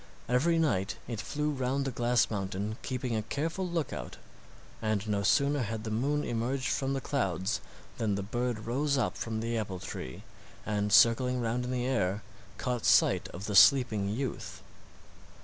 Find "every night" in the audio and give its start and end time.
0.27-0.95